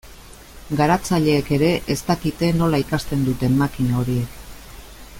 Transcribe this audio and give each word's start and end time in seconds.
Garatzaileek 0.79 1.51
ere 1.57 1.69
ez 1.97 1.99
dakite 2.09 2.51
nola 2.63 2.81
ikasten 2.85 3.29
duten 3.31 3.63
makina 3.63 4.01
horiek. 4.03 4.43